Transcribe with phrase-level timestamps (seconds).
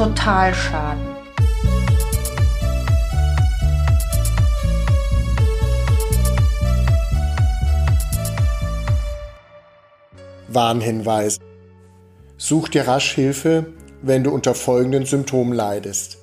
[0.00, 0.98] Totalschaden.
[10.48, 11.38] Warnhinweis.
[12.38, 13.66] Such dir rasch Hilfe,
[14.00, 16.16] wenn du unter folgenden Symptomen leidest.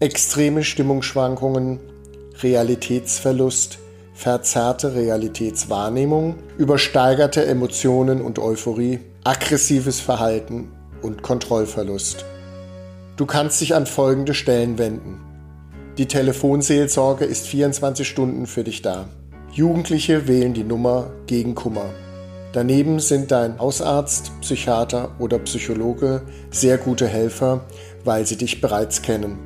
[0.00, 1.78] Extreme Stimmungsschwankungen,
[2.42, 3.78] Realitätsverlust,
[4.14, 10.72] verzerrte Realitätswahrnehmung, übersteigerte Emotionen und Euphorie, aggressives Verhalten
[11.02, 12.24] und Kontrollverlust.
[13.16, 15.20] Du kannst dich an folgende Stellen wenden.
[15.98, 19.08] Die Telefonseelsorge ist 24 Stunden für dich da.
[19.52, 21.90] Jugendliche wählen die Nummer gegen Kummer.
[22.52, 27.64] Daneben sind dein Hausarzt, Psychiater oder Psychologe sehr gute Helfer,
[28.04, 29.38] weil sie dich bereits kennen.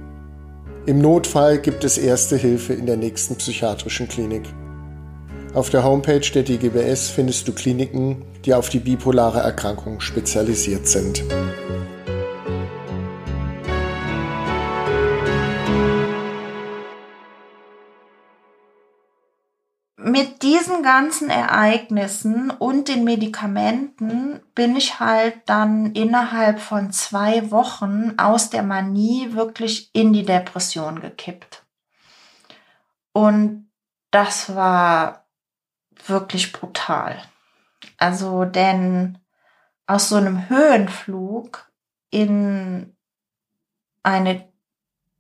[0.87, 4.45] Im Notfall gibt es erste Hilfe in der nächsten psychiatrischen Klinik.
[5.53, 11.23] Auf der Homepage der DGBS findest du Kliniken, die auf die bipolare Erkrankung spezialisiert sind.
[20.19, 28.15] Mit diesen ganzen Ereignissen und den Medikamenten bin ich halt dann innerhalb von zwei Wochen
[28.17, 31.65] aus der Manie wirklich in die Depression gekippt.
[33.13, 33.71] Und
[34.11, 35.29] das war
[36.07, 37.23] wirklich brutal.
[37.97, 39.19] Also, denn
[39.87, 41.71] aus so einem Höhenflug
[42.11, 42.97] in
[44.03, 44.49] eine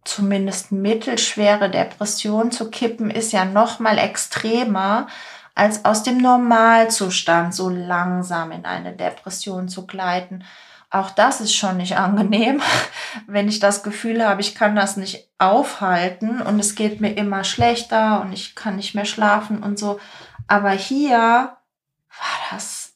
[0.08, 5.06] zumindest mittelschwere Depression zu kippen, ist ja noch mal extremer,
[5.54, 10.44] als aus dem Normalzustand so langsam in eine Depression zu gleiten.
[10.90, 12.62] Auch das ist schon nicht angenehm,
[13.26, 17.44] wenn ich das Gefühl habe, ich kann das nicht aufhalten und es geht mir immer
[17.44, 20.00] schlechter und ich kann nicht mehr schlafen und so.
[20.46, 22.94] Aber hier war das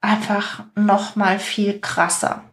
[0.00, 2.44] einfach noch mal viel krasser.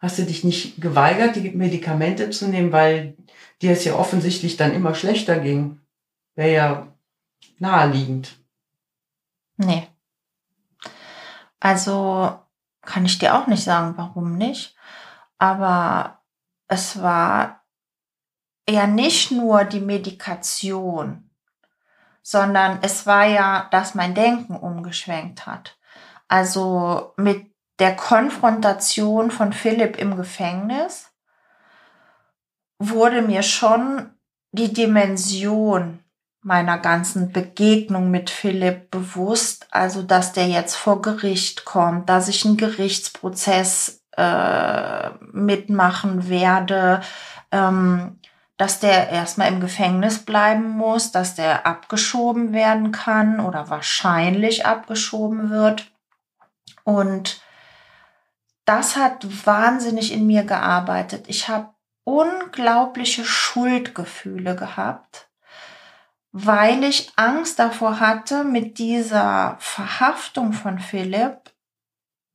[0.00, 3.16] Hast du dich nicht geweigert, die Medikamente zu nehmen, weil
[3.60, 5.80] dir es ja offensichtlich dann immer schlechter ging?
[6.34, 6.88] Wäre ja
[7.58, 8.36] naheliegend.
[9.58, 9.86] Nee.
[11.60, 12.38] Also
[12.80, 14.74] kann ich dir auch nicht sagen, warum nicht.
[15.36, 16.22] Aber
[16.66, 17.62] es war
[18.68, 21.30] ja nicht nur die Medikation,
[22.22, 25.78] sondern es war ja, dass mein Denken umgeschwenkt hat.
[26.28, 27.49] Also mit
[27.80, 31.10] der Konfrontation von Philipp im Gefängnis
[32.78, 34.10] wurde mir schon
[34.52, 36.00] die Dimension
[36.42, 42.44] meiner ganzen Begegnung mit Philipp bewusst, also dass der jetzt vor Gericht kommt, dass ich
[42.46, 47.02] einen Gerichtsprozess äh, mitmachen werde,
[47.52, 48.18] ähm,
[48.56, 55.50] dass der erstmal im Gefängnis bleiben muss, dass der abgeschoben werden kann oder wahrscheinlich abgeschoben
[55.50, 55.90] wird.
[56.84, 57.40] Und
[58.70, 61.24] das hat wahnsinnig in mir gearbeitet.
[61.26, 61.70] Ich habe
[62.04, 65.28] unglaubliche Schuldgefühle gehabt,
[66.30, 71.50] weil ich Angst davor hatte, mit dieser Verhaftung von Philipp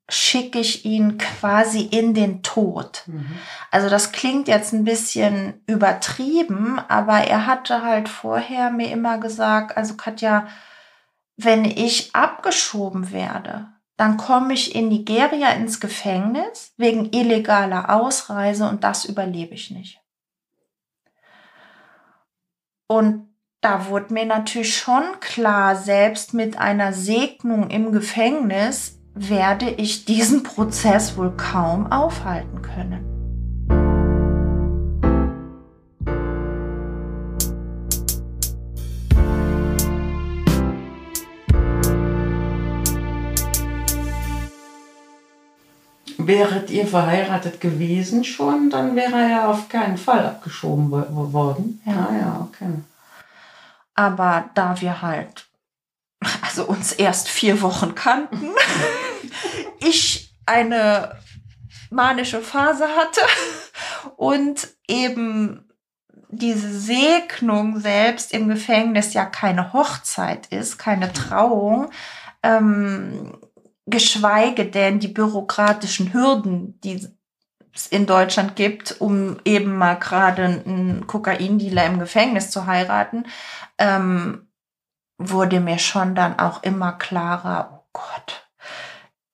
[0.09, 3.03] schicke ich ihn quasi in den Tod.
[3.05, 3.39] Mhm.
[3.71, 9.77] Also das klingt jetzt ein bisschen übertrieben, aber er hatte halt vorher mir immer gesagt,
[9.77, 10.47] also Katja,
[11.37, 18.83] wenn ich abgeschoben werde, dann komme ich in Nigeria ins Gefängnis wegen illegaler Ausreise und
[18.83, 20.01] das überlebe ich nicht.
[22.87, 23.29] Und
[23.61, 30.43] da wurde mir natürlich schon klar, selbst mit einer Segnung im Gefängnis werde ich diesen
[30.43, 33.14] Prozess wohl kaum aufhalten können.
[46.27, 51.81] Wäret ihr verheiratet gewesen schon, dann wäre er ja auf keinen Fall abgeschoben worden.
[51.85, 52.69] Ja, ah, ja, okay.
[53.93, 55.47] Aber da wir halt,
[56.41, 58.49] also uns erst vier Wochen kannten,
[59.79, 61.17] ich eine
[61.89, 63.21] manische Phase hatte
[64.17, 65.65] und eben
[66.29, 71.89] diese Segnung selbst im Gefängnis ja keine Hochzeit ist, keine Trauung,
[72.43, 73.37] ähm,
[73.85, 77.07] geschweige denn die bürokratischen Hürden, die
[77.73, 83.25] es in Deutschland gibt, um eben mal gerade einen Kokaindealer im Gefängnis zu heiraten,
[83.77, 84.47] ähm,
[85.17, 88.49] wurde mir schon dann auch immer klarer, oh Gott.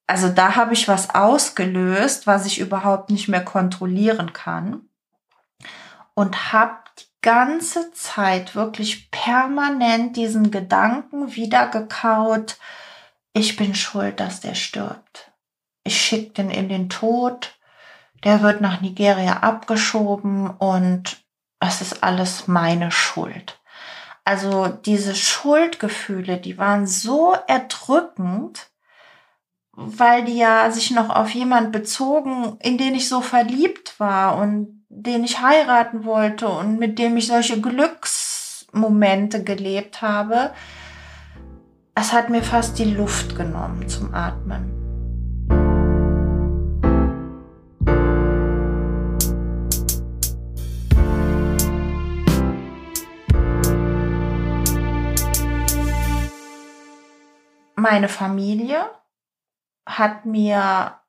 [0.08, 4.82] Also da habe ich was ausgelöst, was ich überhaupt nicht mehr kontrollieren kann.
[6.14, 12.58] Und habe die ganze Zeit wirklich permanent diesen Gedanken wieder gekaut,
[13.34, 15.32] ich bin schuld, dass der stirbt.
[15.84, 17.58] Ich schicke den in den Tod,
[18.24, 21.24] der wird nach Nigeria abgeschoben und
[21.60, 23.60] es ist alles meine Schuld.
[24.24, 28.70] Also diese Schuldgefühle, die waren so erdrückend,
[29.72, 34.86] weil die ja sich noch auf jemand bezogen, in den ich so verliebt war und
[34.90, 40.54] den ich heiraten wollte und mit dem ich solche Glücksmomente gelebt habe.
[41.96, 44.82] Es hat mir fast die Luft genommen zum Atmen.
[57.92, 58.90] meine Familie
[59.86, 61.00] hat mir,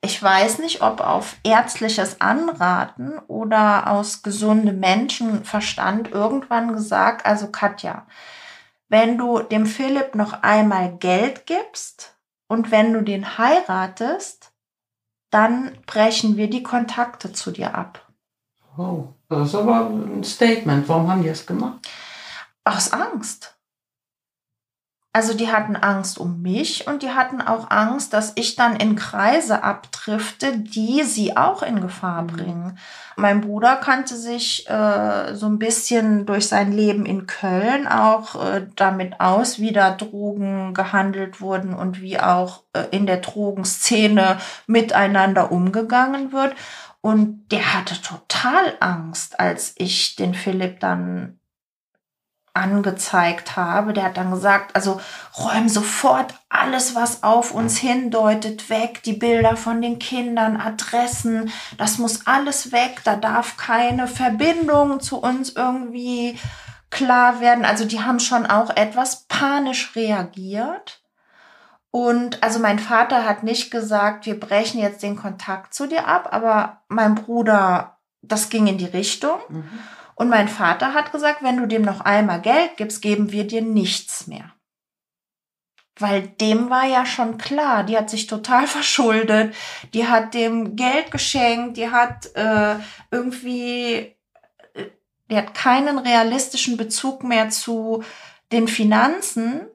[0.00, 8.06] ich weiß nicht, ob auf ärztliches Anraten oder aus gesundem Menschenverstand irgendwann gesagt, also Katja,
[8.88, 12.16] wenn du dem Philipp noch einmal Geld gibst
[12.48, 14.52] und wenn du den heiratest,
[15.30, 18.10] dann brechen wir die Kontakte zu dir ab.
[18.78, 20.88] Oh, das ist aber ein Statement.
[20.88, 21.86] Warum haben die das gemacht?
[22.64, 23.57] Aus Angst.
[25.18, 28.94] Also die hatten Angst um mich und die hatten auch Angst, dass ich dann in
[28.94, 32.26] Kreise abdrifte, die sie auch in Gefahr mhm.
[32.28, 32.78] bringen.
[33.16, 38.68] Mein Bruder kannte sich äh, so ein bisschen durch sein Leben in Köln auch äh,
[38.76, 44.38] damit aus, wie da Drogen gehandelt wurden und wie auch äh, in der Drogenszene
[44.68, 46.54] miteinander umgegangen wird.
[47.00, 51.40] Und der hatte total Angst, als ich den Philipp dann
[52.58, 53.92] angezeigt habe.
[53.92, 55.00] Der hat dann gesagt, also
[55.38, 59.02] räum sofort alles, was auf uns hindeutet, weg.
[59.04, 63.00] Die Bilder von den Kindern, Adressen, das muss alles weg.
[63.04, 66.38] Da darf keine Verbindung zu uns irgendwie
[66.90, 67.64] klar werden.
[67.64, 71.02] Also die haben schon auch etwas panisch reagiert.
[71.90, 76.28] Und also mein Vater hat nicht gesagt, wir brechen jetzt den Kontakt zu dir ab,
[76.32, 79.38] aber mein Bruder, das ging in die Richtung.
[79.48, 79.78] Mhm.
[80.18, 83.62] Und mein Vater hat gesagt, wenn du dem noch einmal Geld gibst, geben wir dir
[83.62, 84.52] nichts mehr.
[85.96, 89.54] Weil dem war ja schon klar, die hat sich total verschuldet,
[89.94, 92.74] die hat dem Geld geschenkt, die hat äh,
[93.12, 94.16] irgendwie,
[94.74, 94.86] äh,
[95.30, 98.02] die hat keinen realistischen Bezug mehr zu
[98.50, 99.68] den Finanzen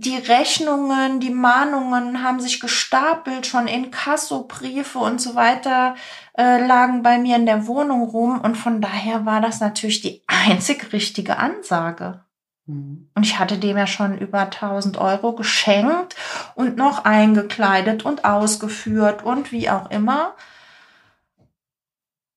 [0.00, 5.94] die Rechnungen, die Mahnungen haben sich gestapelt, schon in Kassobriefe und so weiter
[6.36, 10.22] äh, lagen bei mir in der Wohnung rum und von daher war das natürlich die
[10.26, 12.20] einzig richtige Ansage.
[12.66, 13.08] Mhm.
[13.14, 16.14] Und ich hatte dem ja schon über 1000 Euro geschenkt
[16.54, 20.34] und noch eingekleidet und ausgeführt und wie auch immer.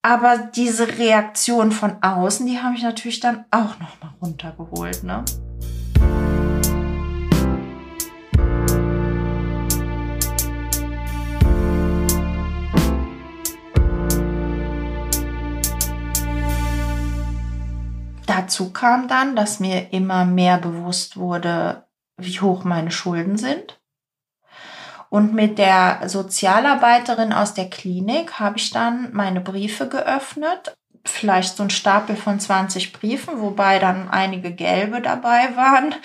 [0.02, 5.26] Aber diese Reaktion von außen, die habe ich natürlich dann auch noch mal runtergeholt, ne?
[18.40, 21.84] Dazu kam dann, dass mir immer mehr bewusst wurde,
[22.16, 23.82] wie hoch meine Schulden sind.
[25.10, 30.78] Und mit der Sozialarbeiterin aus der Klinik habe ich dann meine Briefe geöffnet.
[31.04, 35.96] Vielleicht so ein Stapel von 20 Briefen, wobei dann einige gelbe dabei waren,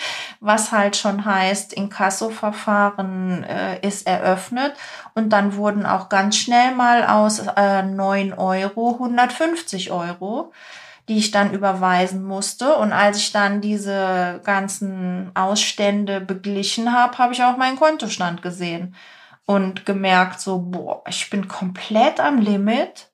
[0.40, 4.74] was halt schon heißt, Inkassoverfahren äh, ist eröffnet.
[5.14, 10.52] Und dann wurden auch ganz schnell mal aus äh, 9 Euro 150 Euro
[11.08, 12.76] die ich dann überweisen musste.
[12.76, 18.94] Und als ich dann diese ganzen Ausstände beglichen habe, habe ich auch meinen Kontostand gesehen
[19.44, 23.10] und gemerkt, so, boah, ich bin komplett am Limit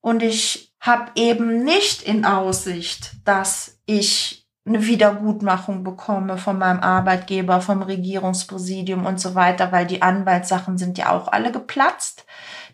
[0.00, 7.60] und ich habe eben nicht in Aussicht, dass ich eine Wiedergutmachung bekomme von meinem Arbeitgeber,
[7.60, 12.26] vom Regierungspräsidium und so weiter, weil die Anwaltssachen sind ja auch alle geplatzt.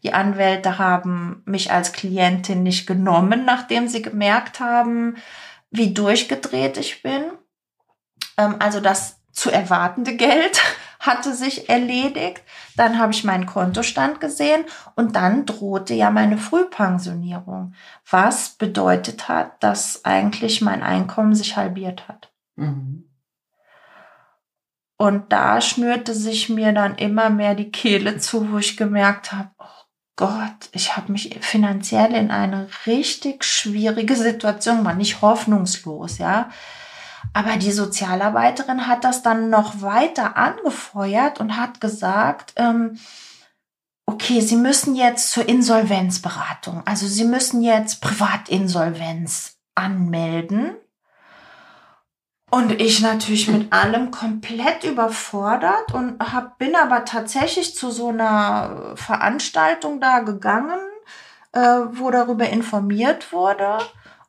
[0.05, 5.17] Die Anwälte haben mich als Klientin nicht genommen, nachdem sie gemerkt haben,
[5.71, 7.23] wie durchgedreht ich bin.
[8.37, 10.63] Ähm, also das zu erwartende Geld
[11.01, 12.43] hatte sich erledigt.
[12.77, 17.75] Dann habe ich meinen Kontostand gesehen und dann drohte ja meine Frühpensionierung,
[18.09, 22.31] was bedeutet hat, dass eigentlich mein Einkommen sich halbiert hat.
[22.57, 23.09] Mhm.
[24.97, 29.51] Und da schnürte sich mir dann immer mehr die Kehle zu, wo ich gemerkt habe,
[30.17, 36.51] Gott, ich habe mich finanziell in eine richtig schwierige Situation, war nicht hoffnungslos, ja.
[37.33, 42.99] Aber die Sozialarbeiterin hat das dann noch weiter angefeuert und hat gesagt, ähm,
[44.07, 50.77] okay, Sie müssen jetzt zur Insolvenzberatung, also Sie müssen jetzt Privatinsolvenz anmelden.
[52.55, 58.93] Und ich natürlich mit allem komplett überfordert und hab, bin aber tatsächlich zu so einer
[58.95, 60.79] Veranstaltung da gegangen,
[61.51, 63.79] äh, wo darüber informiert wurde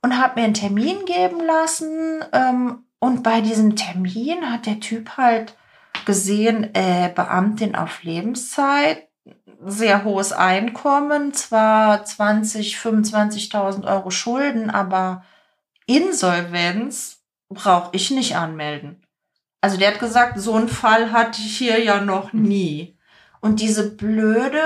[0.02, 2.26] und habe mir einen Termin geben lassen.
[2.34, 5.56] Ähm, und bei diesem Termin hat der Typ halt
[6.08, 9.08] gesehen, äh, Beamtin auf Lebenszeit,
[9.64, 15.24] sehr hohes Einkommen, zwar 20, 25.000 Euro Schulden, aber
[15.86, 17.15] Insolvenz
[17.50, 19.06] brauche ich nicht anmelden.
[19.62, 22.98] Also der hat gesagt, so einen Fall hatte ich hier ja noch nie.
[23.42, 24.62] Und diese blöde,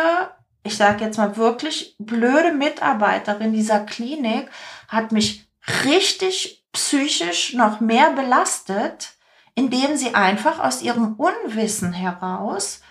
[0.64, 4.50] ich sage jetzt mal wirklich blöde Mitarbeiterin dieser Klinik
[4.88, 5.48] hat mich
[5.86, 9.14] richtig psychisch noch mehr belastet,
[9.56, 12.82] indem sie einfach aus ihrem Unwissen heraus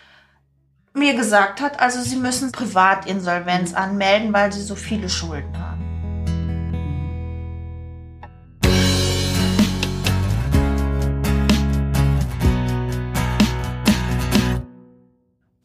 [0.94, 5.77] mir gesagt hat, also sie müssen Privatinsolvenz anmelden, weil sie so viele Schulden haben.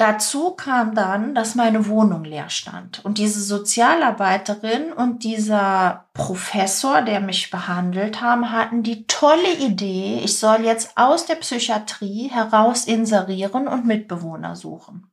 [0.04, 3.06] Dazu kam dann, dass meine Wohnung leer stand.
[3.06, 10.38] Und diese Sozialarbeiterin und dieser Professor, der mich behandelt haben, hatten die tolle Idee, ich
[10.38, 15.10] soll jetzt aus der Psychiatrie heraus inserieren und Mitbewohner suchen.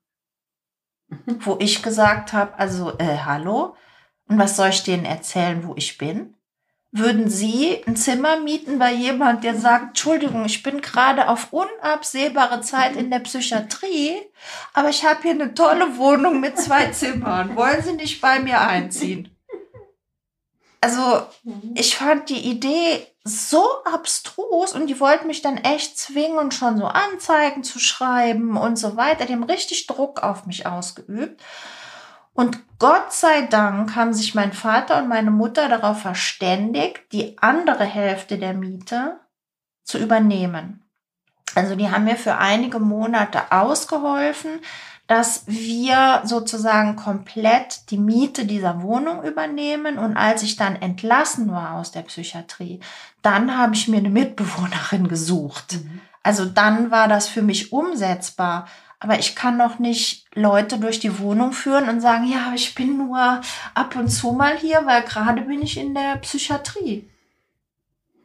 [1.38, 3.76] Wo ich gesagt habe, also, äh, hallo,
[4.26, 6.34] und was soll ich denen erzählen, wo ich bin?
[6.92, 12.62] Würden Sie ein Zimmer mieten bei jemand, der sagt, Entschuldigung, ich bin gerade auf unabsehbare
[12.62, 14.16] Zeit in der Psychiatrie,
[14.74, 17.54] aber ich habe hier eine tolle Wohnung mit zwei Zimmern.
[17.54, 19.36] Wollen Sie nicht bei mir einziehen?
[20.80, 21.22] Also,
[21.74, 26.78] ich fand die Idee so abstrus und die wollten mich dann echt zwingen und schon
[26.78, 29.26] so Anzeigen zu schreiben und so weiter.
[29.26, 31.40] Die haben richtig Druck auf mich ausgeübt.
[32.32, 37.84] Und Gott sei Dank haben sich mein Vater und meine Mutter darauf verständigt, die andere
[37.84, 39.20] Hälfte der Miete
[39.84, 40.84] zu übernehmen.
[41.54, 44.60] Also die haben mir für einige Monate ausgeholfen,
[45.10, 49.98] dass wir sozusagen komplett die Miete dieser Wohnung übernehmen.
[49.98, 52.78] Und als ich dann entlassen war aus der Psychiatrie,
[53.20, 55.72] dann habe ich mir eine Mitbewohnerin gesucht.
[55.72, 56.00] Mhm.
[56.22, 58.68] Also dann war das für mich umsetzbar.
[59.00, 62.98] Aber ich kann noch nicht Leute durch die Wohnung führen und sagen, ja, ich bin
[62.98, 63.40] nur
[63.74, 67.08] ab und zu mal hier, weil gerade bin ich in der Psychiatrie.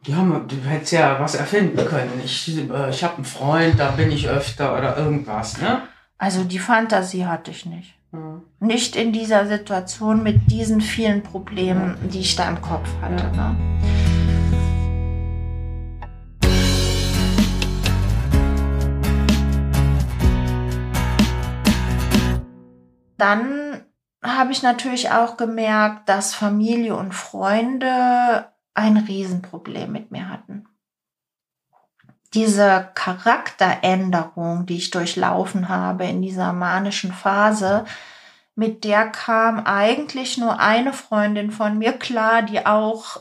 [0.04, 2.20] Ja, du hättest ja was erfinden können.
[2.24, 5.82] Ich, äh, ich habe einen Freund, da bin ich öfter oder irgendwas, ne?
[6.18, 7.94] Also die Fantasie hatte ich nicht.
[8.12, 8.42] Mhm.
[8.60, 13.24] Nicht in dieser Situation mit diesen vielen Problemen, die ich da im Kopf hatte.
[13.34, 13.52] Ja.
[13.52, 14.15] Ne?
[23.18, 23.84] Dann
[24.22, 30.66] habe ich natürlich auch gemerkt, dass Familie und Freunde ein Riesenproblem mit mir hatten.
[32.34, 37.84] Diese Charakteränderung, die ich durchlaufen habe in dieser manischen Phase,
[38.54, 43.20] mit der kam eigentlich nur eine Freundin von mir klar, die auch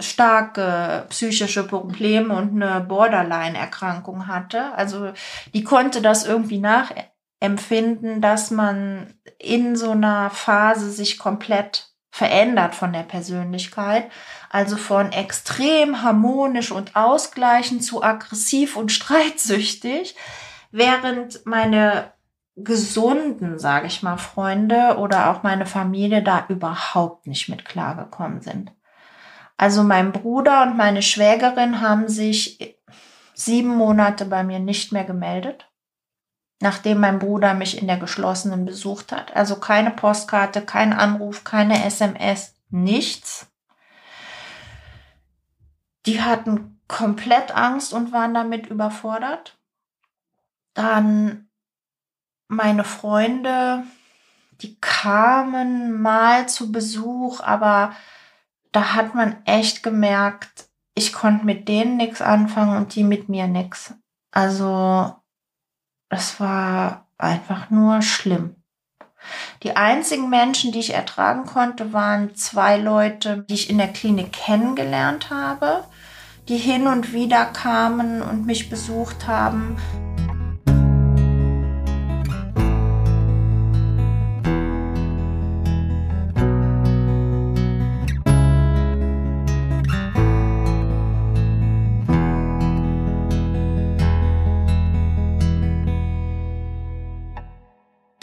[0.00, 4.72] starke psychische Probleme und eine Borderline-Erkrankung hatte.
[4.74, 5.12] Also
[5.52, 6.58] die konnte das irgendwie
[7.44, 14.10] nachempfinden, dass man in so einer Phase sich komplett verändert von der Persönlichkeit.
[14.48, 20.16] Also von extrem harmonisch und ausgleichend zu aggressiv und streitsüchtig,
[20.70, 22.12] während meine
[22.56, 28.70] gesunden, sage ich mal, Freunde oder auch meine Familie da überhaupt nicht mit klargekommen sind.
[29.56, 32.78] Also mein Bruder und meine Schwägerin haben sich
[33.34, 35.68] sieben Monate bei mir nicht mehr gemeldet
[36.64, 39.36] nachdem mein Bruder mich in der geschlossenen besucht hat.
[39.36, 43.46] Also keine Postkarte, kein Anruf, keine SMS, nichts.
[46.06, 49.58] Die hatten komplett Angst und waren damit überfordert.
[50.72, 51.50] Dann
[52.48, 53.84] meine Freunde,
[54.62, 57.94] die kamen mal zu Besuch, aber
[58.72, 63.48] da hat man echt gemerkt, ich konnte mit denen nichts anfangen und die mit mir
[63.48, 63.92] nichts.
[64.30, 65.14] Also
[66.14, 68.54] das war einfach nur schlimm.
[69.64, 74.32] Die einzigen Menschen, die ich ertragen konnte, waren zwei Leute, die ich in der Klinik
[74.32, 75.82] kennengelernt habe,
[76.48, 79.76] die hin und wieder kamen und mich besucht haben.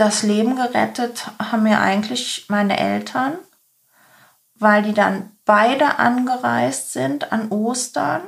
[0.02, 3.34] Das Leben gerettet haben mir eigentlich meine Eltern,
[4.56, 8.22] weil die dann beide angereist sind an Ostern.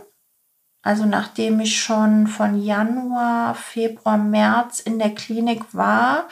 [0.84, 6.28] Also nachdem ich schon von Januar, Februar, März in der Klinik war,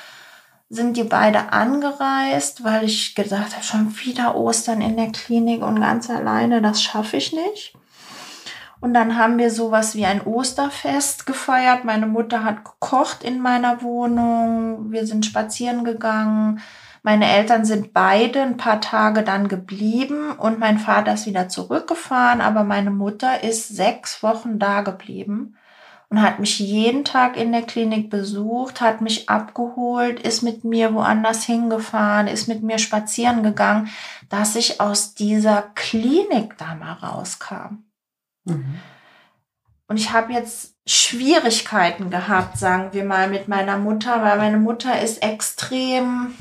[0.69, 5.81] sind die beide angereist, weil ich gedacht habe, schon wieder Ostern in der Klinik und
[5.81, 7.73] ganz alleine, das schaffe ich nicht.
[8.81, 11.85] Und dann haben wir sowas wie ein Osterfest gefeiert.
[11.85, 14.91] Meine Mutter hat gekocht in meiner Wohnung.
[14.91, 16.59] Wir sind spazieren gegangen.
[17.03, 22.41] Meine Eltern sind beide ein paar Tage dann geblieben und mein Vater ist wieder zurückgefahren,
[22.41, 25.55] aber meine Mutter ist sechs Wochen da geblieben
[26.09, 30.93] und hat mich jeden Tag in der Klinik besucht, hat mich abgeholt, ist mit mir
[30.93, 33.89] woanders hingefahren, ist mit mir spazieren gegangen,
[34.29, 37.90] dass ich aus dieser Klinik da mal rauskam.
[38.45, 38.79] Mhm.
[39.87, 45.01] Und ich habe jetzt Schwierigkeiten gehabt, sagen wir mal, mit meiner Mutter, weil meine Mutter
[45.01, 46.33] ist extrem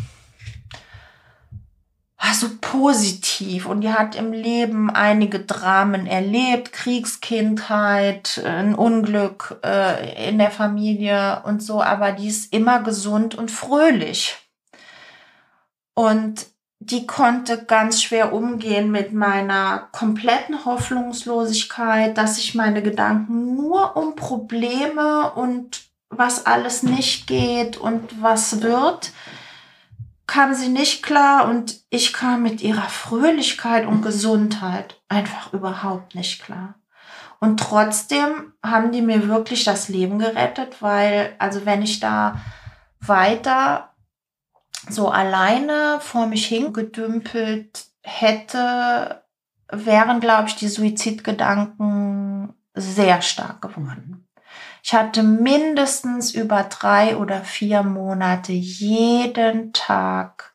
[2.40, 10.38] so positiv und die hat im Leben einige Dramen erlebt, Kriegskindheit, ein Unglück äh, in
[10.38, 14.36] der Familie und so, aber die ist immer gesund und fröhlich.
[15.94, 16.46] Und
[16.82, 24.16] die konnte ganz schwer umgehen mit meiner kompletten Hoffnungslosigkeit, dass sich meine Gedanken nur um
[24.16, 29.12] Probleme und was alles nicht geht und was wird,
[30.26, 36.42] kam sie nicht klar und ich kam mit ihrer Fröhlichkeit und Gesundheit einfach überhaupt nicht
[36.42, 36.76] klar.
[37.40, 42.40] Und trotzdem haben die mir wirklich das Leben gerettet, weil, also wenn ich da
[43.00, 43.89] weiter
[44.88, 49.22] so alleine vor mich hingedümpelt hätte,
[49.70, 54.26] wären, glaube ich, die Suizidgedanken sehr stark geworden.
[54.82, 60.54] Ich hatte mindestens über drei oder vier Monate jeden Tag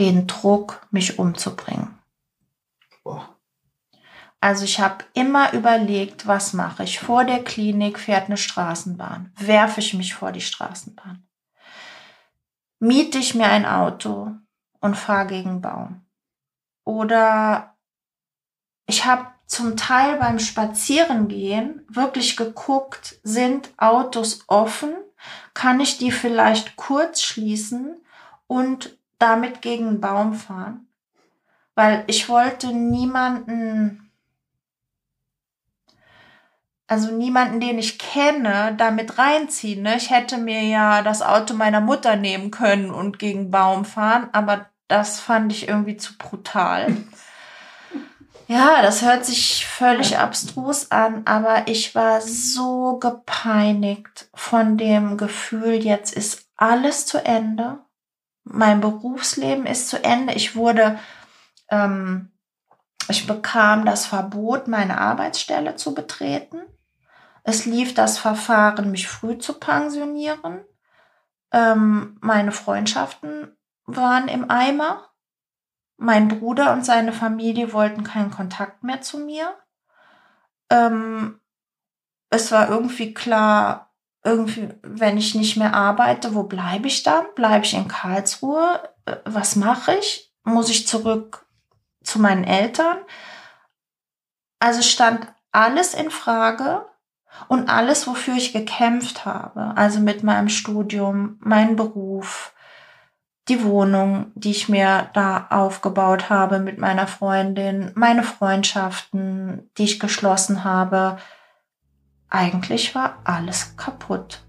[0.00, 1.98] den Druck, mich umzubringen.
[4.40, 6.98] Also ich habe immer überlegt, was mache ich?
[6.98, 9.32] Vor der Klinik fährt eine Straßenbahn.
[9.38, 11.23] Werfe ich mich vor die Straßenbahn?
[12.84, 14.32] Miete ich mir ein Auto
[14.80, 16.02] und fahre gegen Baum.
[16.84, 17.74] Oder
[18.86, 24.92] ich habe zum Teil beim Spazierengehen wirklich geguckt, sind Autos offen?
[25.54, 27.96] Kann ich die vielleicht kurz schließen
[28.46, 30.86] und damit gegen Baum fahren?
[31.74, 34.03] Weil ich wollte niemanden
[36.86, 39.82] also niemanden, den ich kenne, damit reinziehen.
[39.82, 39.96] Ne?
[39.96, 44.66] Ich hätte mir ja das Auto meiner Mutter nehmen können und gegen Baum fahren, aber
[44.88, 46.96] das fand ich irgendwie zu brutal.
[48.46, 55.82] Ja, das hört sich völlig abstrus an, aber ich war so gepeinigt von dem Gefühl,
[55.82, 57.78] jetzt ist alles zu Ende.
[58.44, 60.34] Mein Berufsleben ist zu Ende.
[60.34, 60.98] Ich wurde,
[61.70, 62.32] ähm,
[63.08, 66.63] ich bekam das Verbot, meine Arbeitsstelle zu betreten.
[67.44, 70.64] Es lief das Verfahren, mich früh zu pensionieren.
[71.52, 73.54] Ähm, meine Freundschaften
[73.84, 75.10] waren im Eimer.
[75.98, 79.54] Mein Bruder und seine Familie wollten keinen Kontakt mehr zu mir.
[80.70, 81.38] Ähm,
[82.30, 87.26] es war irgendwie klar, irgendwie, wenn ich nicht mehr arbeite, wo bleibe ich dann?
[87.34, 88.88] Bleibe ich in Karlsruhe?
[89.04, 90.34] Äh, was mache ich?
[90.44, 91.46] Muss ich zurück
[92.02, 92.96] zu meinen Eltern?
[94.60, 96.86] Also stand alles in Frage
[97.48, 102.52] und alles, wofür ich gekämpft habe, also mit meinem Studium, mein Beruf,
[103.48, 110.00] die Wohnung, die ich mir da aufgebaut habe mit meiner Freundin, meine Freundschaften, die ich
[110.00, 111.18] geschlossen habe,
[112.30, 114.42] eigentlich war alles kaputt.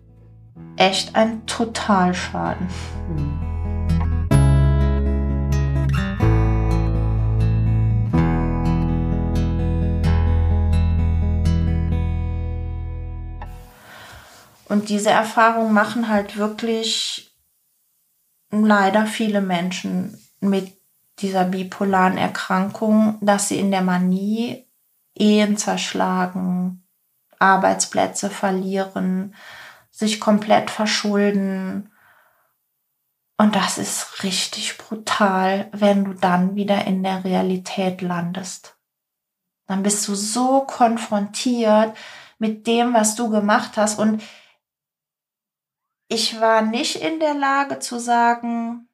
[0.77, 2.67] Echt ein Totalschaden.
[3.09, 3.44] Mhm.
[14.67, 17.35] Und diese Erfahrung machen halt wirklich
[18.49, 20.73] leider viele Menschen mit
[21.19, 24.67] dieser bipolaren Erkrankung, dass sie in der Manie
[25.13, 26.83] Ehen zerschlagen,
[27.39, 29.33] Arbeitsplätze verlieren,
[29.91, 31.91] sich komplett verschulden.
[33.37, 38.75] Und das ist richtig brutal, wenn du dann wieder in der Realität landest.
[39.67, 41.95] Dann bist du so konfrontiert
[42.39, 43.99] mit dem, was du gemacht hast.
[43.99, 44.21] Und
[46.07, 48.87] ich war nicht in der Lage zu sagen,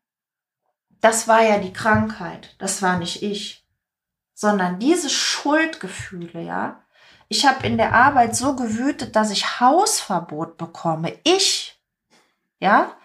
[1.01, 3.65] das war ja die Krankheit, das war nicht ich,
[4.33, 6.83] sondern diese Schuldgefühle, ja.
[7.27, 11.17] Ich habe in der Arbeit so gewütet, dass ich Hausverbot bekomme.
[11.23, 11.81] Ich,
[12.59, 12.95] ja.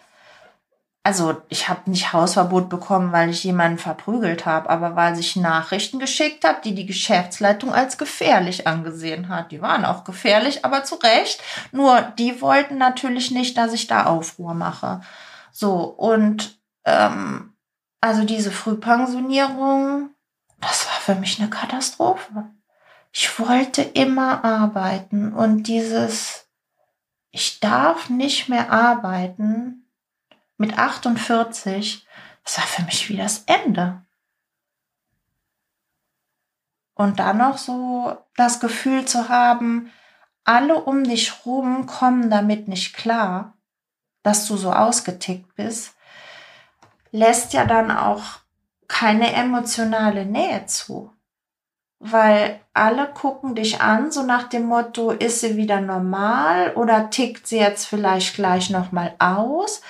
[1.07, 6.01] Also ich habe nicht Hausverbot bekommen, weil ich jemanden verprügelt habe, aber weil ich Nachrichten
[6.01, 9.53] geschickt habe, die die Geschäftsleitung als gefährlich angesehen hat.
[9.53, 11.41] Die waren auch gefährlich, aber zu Recht.
[11.71, 15.01] Nur die wollten natürlich nicht, dass ich da Aufruhr mache.
[15.53, 17.55] So, und ähm,
[18.01, 20.11] also diese Frühpensionierung,
[20.61, 22.47] das war für mich eine Katastrophe.
[23.13, 26.49] Ich wollte immer arbeiten und dieses,
[27.31, 29.86] ich darf nicht mehr arbeiten,
[30.57, 32.07] mit 48,
[32.45, 34.03] das war für mich wie das Ende.
[36.95, 39.93] Und dann noch so das Gefühl zu haben,
[40.45, 43.55] alle um dich rum kommen damit nicht klar,
[44.23, 45.95] dass du so ausgetickt bist,
[47.11, 48.23] lässt ja dann auch
[48.89, 51.13] keine emotionale Nähe zu.
[51.99, 57.47] Weil alle gucken dich an, so nach dem Motto, ist sie wieder normal oder tickt
[57.47, 59.83] sie jetzt vielleicht gleich nochmal aus?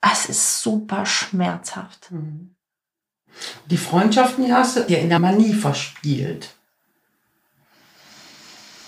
[0.00, 2.10] Es ist super schmerzhaft.
[3.66, 6.54] Die Freundschaften, die hast du dir in der Manie verspielt.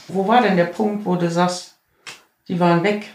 [0.09, 1.77] Wo war denn der Punkt, wo du sagst,
[2.49, 3.09] die waren weg?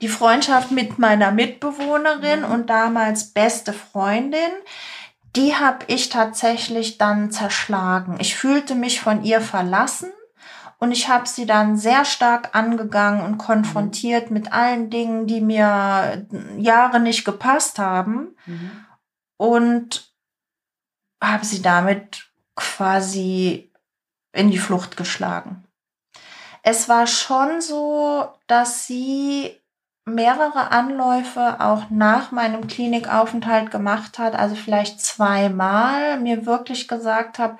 [0.00, 2.50] Die Freundschaft mit meiner Mitbewohnerin mhm.
[2.52, 4.52] und damals beste Freundin,
[5.34, 8.18] die habe ich tatsächlich dann zerschlagen.
[8.20, 10.10] Ich fühlte mich von ihr verlassen
[10.78, 14.34] und ich habe sie dann sehr stark angegangen und konfrontiert mhm.
[14.34, 18.36] mit allen Dingen, die mir Jahre nicht gepasst haben.
[18.46, 18.84] Mhm.
[19.36, 20.12] Und
[21.22, 23.72] habe sie damit quasi
[24.32, 25.64] in die Flucht geschlagen.
[26.62, 29.58] Es war schon so, dass sie
[30.04, 37.58] mehrere Anläufe auch nach meinem Klinikaufenthalt gemacht hat, also vielleicht zweimal mir wirklich gesagt hat,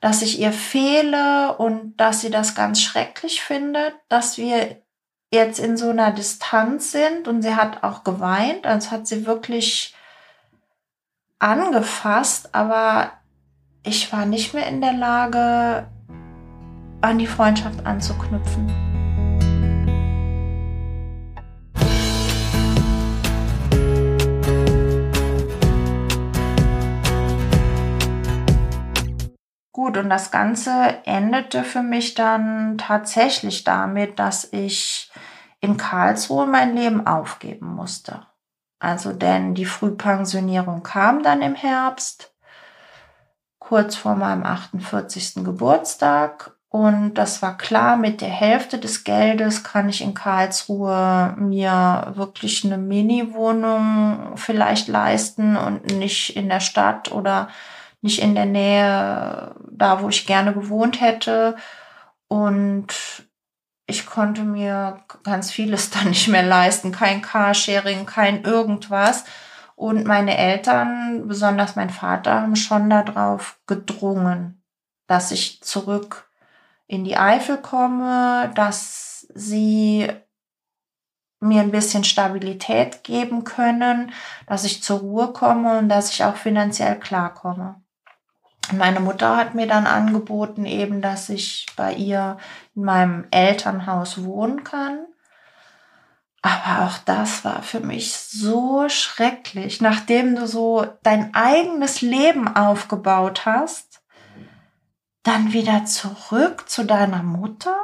[0.00, 4.80] dass ich ihr fehle und dass sie das ganz schrecklich findet, dass wir
[5.32, 9.94] jetzt in so einer Distanz sind und sie hat auch geweint, also hat sie wirklich
[11.38, 13.12] angefasst, aber
[13.84, 15.88] ich war nicht mehr in der Lage,
[17.00, 18.97] an die Freundschaft anzuknüpfen.
[29.98, 35.10] Und das Ganze endete für mich dann tatsächlich damit, dass ich
[35.60, 38.26] in Karlsruhe mein Leben aufgeben musste.
[38.78, 42.32] Also denn die Frühpensionierung kam dann im Herbst,
[43.58, 45.44] kurz vor meinem 48.
[45.44, 46.52] Geburtstag.
[46.70, 52.64] Und das war klar, mit der Hälfte des Geldes kann ich in Karlsruhe mir wirklich
[52.64, 57.48] eine Mini-Wohnung vielleicht leisten und nicht in der Stadt oder
[58.00, 61.56] nicht in der Nähe, da wo ich gerne gewohnt hätte.
[62.28, 62.88] Und
[63.86, 66.92] ich konnte mir ganz vieles dann nicht mehr leisten.
[66.92, 69.24] Kein Carsharing, kein irgendwas.
[69.74, 74.62] Und meine Eltern, besonders mein Vater, haben schon darauf gedrungen,
[75.06, 76.28] dass ich zurück
[76.88, 80.08] in die Eifel komme, dass sie
[81.40, 84.12] mir ein bisschen Stabilität geben können,
[84.46, 87.80] dass ich zur Ruhe komme und dass ich auch finanziell klarkomme.
[88.72, 92.38] Meine Mutter hat mir dann angeboten, eben, dass ich bei ihr
[92.74, 95.06] in meinem Elternhaus wohnen kann.
[96.42, 103.44] Aber auch das war für mich so schrecklich, nachdem du so dein eigenes Leben aufgebaut
[103.44, 104.02] hast,
[105.24, 107.76] dann wieder zurück zu deiner Mutter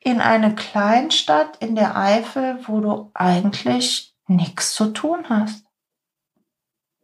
[0.00, 5.64] in eine Kleinstadt in der Eifel, wo du eigentlich nichts zu tun hast.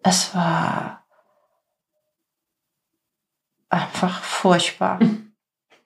[0.03, 1.00] Es war
[3.71, 5.01] einfach furchtbar.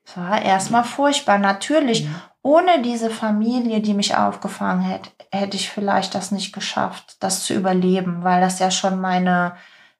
[0.04, 1.38] Es war erstmal furchtbar.
[1.38, 2.10] Natürlich, ja.
[2.42, 7.54] ohne diese Familie, die mich aufgefangen hätte, hätte ich vielleicht das nicht geschafft, das zu
[7.54, 9.56] überleben, weil das ja schon meine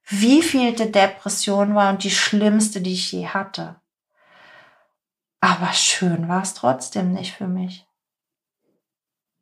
[0.06, 3.76] wievielte Depression war und die schlimmste, die ich je hatte.
[5.40, 7.86] Aber schön war es trotzdem nicht für mich.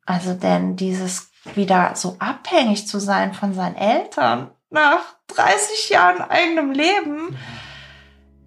[0.05, 6.71] Also denn dieses wieder so abhängig zu sein von seinen Eltern nach 30 Jahren eigenem
[6.71, 7.37] Leben,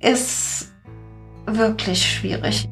[0.07, 0.73] ist
[1.47, 2.69] wirklich schwierig.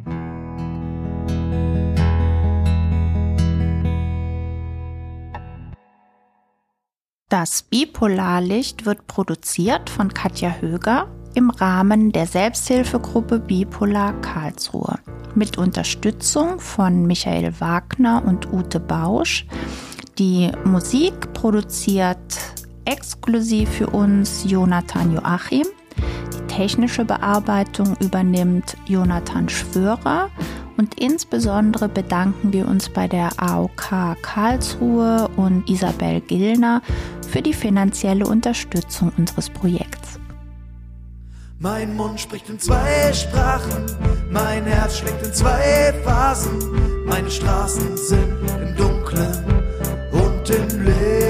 [7.29, 15.01] Das Bipolarlicht wird produziert von Katja Höger im Rahmen der Selbsthilfegruppe Bipolar Karlsruhe
[15.35, 19.47] mit Unterstützung von Michael Wagner und Ute Bausch.
[20.19, 22.39] Die Musik produziert
[22.85, 25.67] exklusiv für uns Jonathan Joachim
[26.55, 30.31] technische Bearbeitung übernimmt Jonathan Schwörer
[30.77, 36.83] Und insbesondere bedanken wir uns bei der AOK Karlsruhe und Isabel Gillner
[37.29, 40.19] für die finanzielle Unterstützung unseres Projekts.
[41.61, 43.87] Mein Mund spricht in zwei Sprachen,
[44.31, 46.59] mein Herz schlägt in zwei Phasen,
[47.07, 49.45] meine Straßen sind im Dunklen
[50.13, 51.24] und im Licht.